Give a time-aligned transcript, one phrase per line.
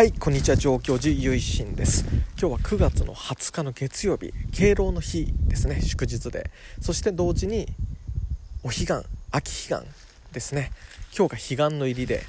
[0.00, 0.56] はいこんにちは。
[0.56, 2.06] 上京寺ゆいしんです。
[2.40, 5.82] 今日は9月の20日の月曜日敬老の日ですね。
[5.82, 6.50] 祝日で。
[6.80, 7.66] そして同時に
[8.62, 8.92] お彼岸
[9.30, 9.92] 秋彼岸
[10.32, 10.72] ですね。
[11.14, 12.22] 今日が彼岸の入りで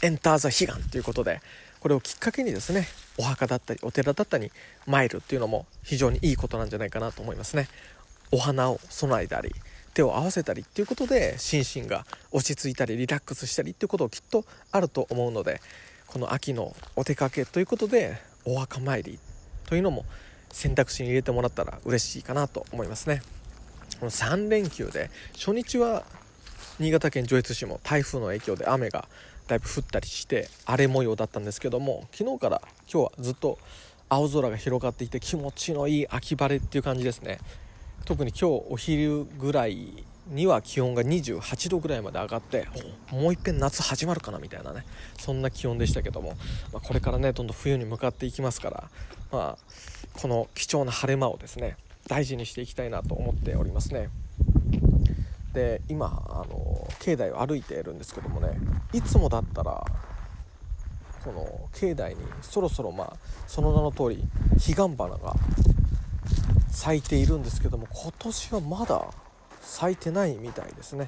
[0.00, 1.42] エンターザ彼岸ということで
[1.80, 2.88] これをきっかけにですね
[3.18, 4.50] お墓だったりお寺だったり
[4.86, 7.68] 参るっていうのも非常にいいことなんじゃないかなと思いますね。
[8.32, 9.54] お花を備えたり
[9.92, 15.60] 手を合わせたりっていうことで心身が落ち着いたりリラックスしたりっていうことをきっとあると思うので
[16.08, 19.18] この秋のお出かけということでお墓参り
[19.66, 20.06] というのも
[20.50, 23.22] 選択肢に入れてもらったら嬉しいかなと思いますね。
[24.00, 26.04] この3連休で初日は
[26.78, 29.06] 新潟県上越市も台風の影響で雨が
[29.48, 33.58] だいぶ降ったりして荒れ模様だったんですけども昨日から今日はずっと
[34.08, 37.38] 青空が広がっていて気持ちのいい秋晴れっていう感じですね。
[38.06, 42.66] 特に今日お昼ぐらいには気温が28度ぐらいまで上がって
[43.10, 44.84] もういっぺん夏始まるかなみたいなね
[45.18, 46.34] そんな気温でしたけども、
[46.72, 48.90] まあ、これからねどんどん冬に向かっていきますから、
[49.32, 49.58] まあ、
[50.20, 51.76] この貴重な晴れ間をですね
[52.08, 54.08] 大事にしていきたいなと思っておりますね。
[55.52, 58.58] で今あの境内を歩いているんですけどもね
[58.92, 59.84] いつもだったら
[61.24, 63.16] この境内にそろそろまあ
[63.46, 64.22] その名の通り
[64.52, 65.34] 彼岸花が
[66.70, 69.10] 咲いているんですけども今年はまだ
[69.68, 71.06] 咲いてないみたいですね。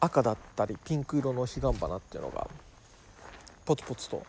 [0.00, 2.46] 赤だったりピンク色の彼岸花っていうのが
[3.64, 4.22] ポツポツと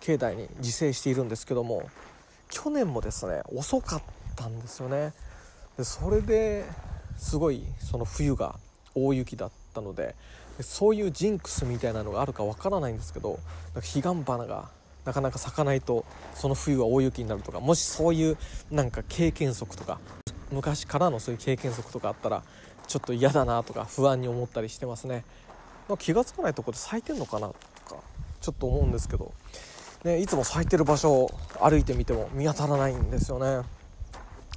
[0.00, 1.88] 境内に自生しているんですけども
[2.50, 4.02] 去年もですね遅かっ
[4.36, 5.14] たんですよね。
[5.78, 6.64] でそれで
[7.16, 8.56] すごいその冬が
[8.94, 10.14] 大雪だったので
[10.60, 13.38] そういうジンクスみたいなのがあるかわからないんですけど
[13.74, 14.68] 彼岸花が
[15.06, 18.36] なかなか咲かないとその冬は大雪になるとかもしそういう
[18.70, 19.98] なんか経験則とか
[20.50, 22.42] 昔からのそういう経験則とかあったら
[22.86, 25.24] ちょっと嫌だなとか不安に思ったりしてますね、
[25.88, 27.54] まあ、気が付かないとこで咲いてんのかなと
[27.94, 28.00] か
[28.40, 29.32] ちょっと思うんですけど、
[30.04, 33.66] ね、いつも咲いてる場所を歩いてみても見当たらないんですよね。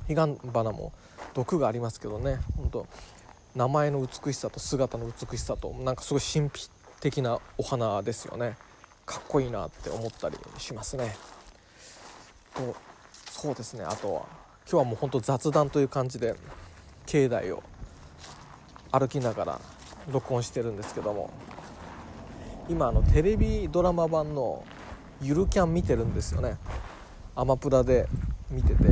[0.08, 0.92] 彼岸花も
[1.34, 2.40] 毒がありますけどね。
[2.58, 2.88] 本当
[3.56, 6.70] 名前の美しさと姿の美しさとなんかすごい神秘
[7.00, 8.58] 的なお花ですよね。
[9.06, 11.16] かっこいいなって思ったりしますね。
[13.30, 13.84] そうですね。
[13.84, 14.22] あとは
[14.70, 16.36] 今日はもうほんと雑談という感じで
[17.06, 17.62] 境内を
[18.98, 19.62] 歩きながら
[20.10, 21.30] 録音してるんですけども
[22.70, 24.64] 今あのテレビドラマ版の
[25.22, 26.58] 「ゆるキャン」見てるんですよね。
[27.36, 28.08] アマプラで
[28.50, 28.84] 見てて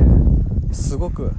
[0.72, 1.32] すごく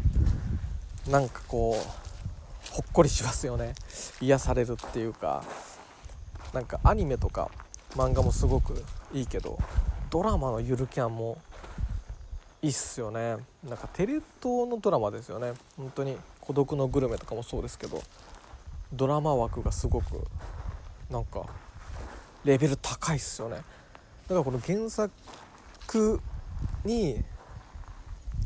[1.08, 3.76] なんかこうほっこりしますよね。
[4.20, 5.44] 癒されるっていうか
[6.52, 7.52] なんかアニメとか
[7.96, 8.84] 漫画もすごく
[9.14, 9.59] いいけど
[10.09, 11.38] ドラマのゆるキャンも
[12.62, 13.38] いいっすよね。
[13.64, 15.53] なんかテレ東のドラマですよね。
[15.78, 18.02] 本当に孤独のグルメとかもそうですけど
[18.94, 20.28] ドラマ枠がすごく
[21.09, 21.46] なんか
[22.44, 23.56] レベル高いっすよね。
[23.56, 25.12] だからこの原作
[26.84, 27.23] に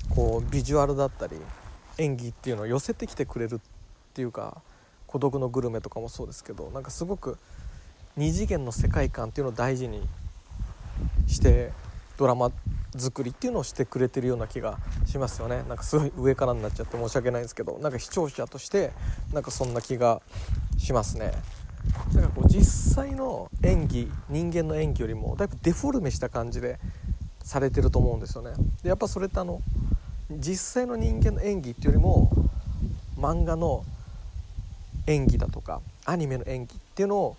[0.09, 1.37] こうビジュアルだったり
[1.97, 3.59] 演技っていうのを寄せてきてくれるっ
[4.13, 4.61] ていうか
[5.07, 7.37] 孤独のグルメとかもそうですけどなんかすごく
[8.17, 10.01] 二次元の世界観っていうのを大事に
[11.27, 11.71] して
[12.19, 12.51] ドラマ
[12.97, 15.63] 作りっていうのをしてくれてるような気がしますよね。
[15.69, 17.79] なんかすごい上からになっちゃって申し訳ないんですけど。
[17.79, 18.91] なんか視聴者として
[19.31, 20.21] なんかそんな気が
[20.77, 21.31] しますね。
[22.13, 26.77] なんかこう実際の演技人間の演技よりもだいぶデフォルメした感じで
[27.41, 28.51] されてると思うんですよね。
[28.83, 29.61] でやっぱそれってあの
[30.29, 32.31] 実際の人間の演技っていうよりも
[33.17, 33.85] 漫画の
[35.07, 37.37] 演技だとかアニメの演技っていうのを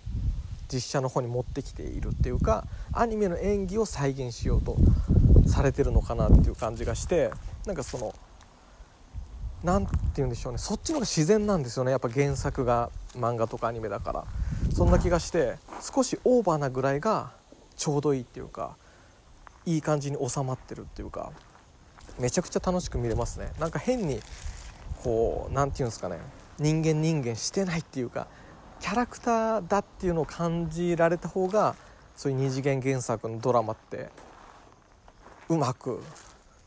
[0.71, 4.77] 実写の方に持ってきているっていうかアニメの演技を再現しようと
[5.47, 7.31] されてるのかなっていう感じがして
[7.65, 8.13] なんかその
[9.63, 10.57] 何て言うんでしょうね。
[10.57, 11.91] そっちの方が自然なんですよね。
[11.91, 14.25] やっぱ原作が漫画とかアニメだから。
[14.73, 17.33] そんな気がして少しオーバーなぐらいが
[17.75, 18.77] ちょうどいいっていうか
[19.65, 21.31] いい感じに収まってるっていうか
[22.19, 23.51] めちゃくちゃ楽しく見れますね。
[23.59, 24.19] なんか変に
[25.03, 26.19] こう何て言うんですかね。
[26.57, 28.27] 人間人間してないっていうか
[28.81, 31.75] キャラクターだっていうのを感じられた方が
[32.15, 34.09] そういう二次元原作のドラマって
[35.49, 36.01] うまく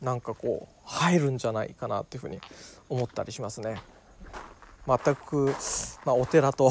[0.00, 2.38] なんかこう入るんじゃないかなっていうふうに
[2.88, 3.80] 思ったりしますね。
[4.86, 5.54] 全く、
[6.04, 6.70] まあ、お寺と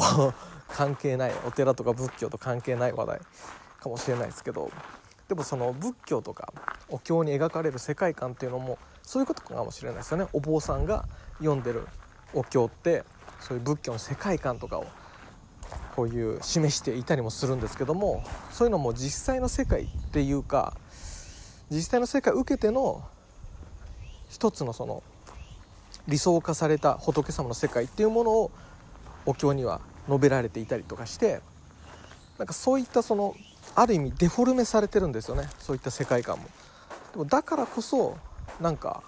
[0.68, 3.20] 関係ないお寺とか仏教と関係ない話題
[3.80, 4.70] かもしれないですけど
[5.28, 6.52] でもその仏教とか
[6.88, 11.06] お経に描かれる世界観っていうのもそういうことかもしれないですよねお坊さんが
[11.38, 11.88] 読んでる
[12.34, 13.02] お経って
[13.40, 14.86] そういう仏教の世界観とかを
[15.94, 20.76] こういう示していたりもするんですけどもそういうのも実際の世界っていうか
[21.70, 23.02] 実際の世界を受けての
[24.28, 25.02] 一つのその
[26.08, 28.50] 理想化された仏様の世界っていうものを
[29.24, 31.40] お経には述べられていたりとかして
[32.38, 33.34] なんかそういったその
[33.76, 36.44] ある意味デフォルメされてるんですよねそういった世界観も。
[37.12, 38.18] でもだからこそ
[38.60, 39.02] なんか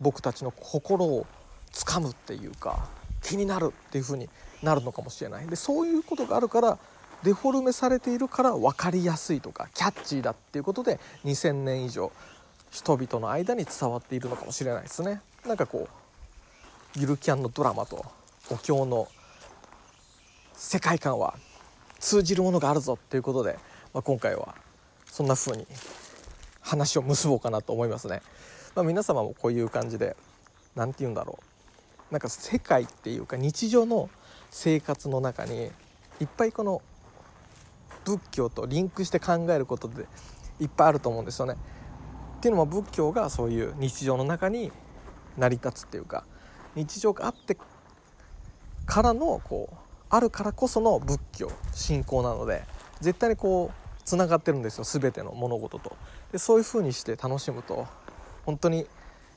[0.00, 1.26] 僕たちの心を
[1.70, 2.88] つかむっていうか
[3.22, 4.28] 気になるっていう風に
[4.62, 5.46] なるのかもしれない。
[5.46, 6.78] でそういうことがあるから
[7.22, 12.10] デフォルメされているから分かりやすいとかキャッチーだっていうことで2000年以上
[12.70, 15.20] 人々の間に伝わっているのかもしれないですね。
[15.46, 18.04] なんかこうゆるキャンのドラマと
[18.50, 19.08] お経の
[20.54, 21.34] 世界観は
[21.98, 23.58] 通じるものがあるぞっていうことで、
[23.94, 24.54] まあ、今回は
[25.06, 25.66] そんな風に
[26.60, 28.22] 話を結ぼうかなと思いますね、
[28.74, 30.16] まあ、皆様もこういう感じで
[30.74, 31.51] 何て言うんだろう。
[32.12, 34.10] なんか世界っていうか日常の
[34.50, 35.70] 生活の中に
[36.20, 36.82] いっぱいこの
[38.04, 40.06] 仏教とリンクして考えることで
[40.60, 41.56] いっぱいあると思うんですよね。
[42.36, 44.70] っていうのも仏教がそういう日常の中に
[45.38, 46.24] 成り立つっていうか
[46.74, 47.56] 日常があって
[48.84, 49.76] からのこう
[50.10, 52.64] あるからこその仏教信仰なので
[53.00, 55.96] 絶対にこうつながってるんですよ全ての物事と
[56.32, 57.86] でそういう風にして楽しむと
[58.44, 58.86] 本当に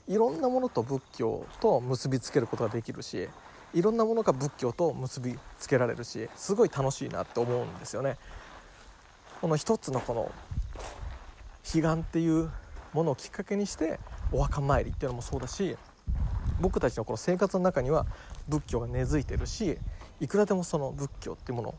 [0.07, 3.27] いろんなものと仏教と結びつけることができるし
[3.73, 8.17] いろんなものが仏教と結びつけられるしすごい楽しいなって思うんですよね。
[9.41, 10.31] この一つのこの
[11.63, 12.49] 彼岸っていう
[12.93, 13.99] ものをきっかけにして
[14.31, 15.75] お墓参りっていうのもそうだし
[16.61, 18.05] 僕たちのこの生活の中には
[18.47, 19.77] 仏教が根付いてるし
[20.21, 21.75] いくらでもその仏教っていうものを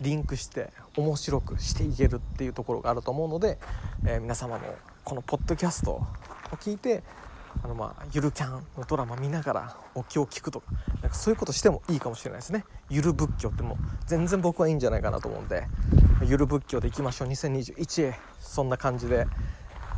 [0.00, 3.58] リンクして面白くしていけるっていうところがあると思うので、
[4.04, 4.74] えー、皆様も
[5.04, 6.06] このポッドキャストを
[6.60, 7.02] 聞いて
[7.62, 10.72] あのまあゆるキャンのドラマ見ながらお経を聞くとか
[11.02, 12.64] なんかそういうことしてもいいかもしれないですね。
[12.90, 13.76] ゆる仏教ってもう
[14.06, 15.66] 全然僕はいいんじゃないかなと思うんで
[16.24, 17.28] ゆる仏教でいきましょう。
[17.28, 19.26] 2021へそんな感じで、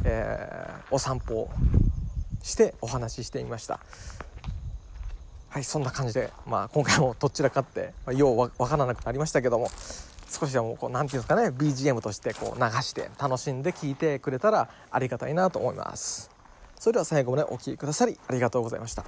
[0.05, 1.51] えー、お散歩を
[2.43, 3.81] してお話ししてみました。
[5.55, 9.71] はいそんな感じで、まあ、今回もどちらかって、まあ、ようわからなくなりましたけども
[10.29, 16.34] 少しでもこう何て言うんですかね BGM としてこう流して楽しんで聴いてくれたらありがたいなと思います。
[16.85, 19.07] それでは最後までお聴きくださりありがとうございました。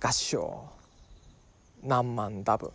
[0.00, 0.68] 合唱。
[1.82, 2.70] 何万ダブ